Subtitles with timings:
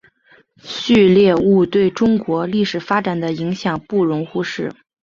[0.63, 4.73] 旭烈兀对中国历史发展的影响不容忽视。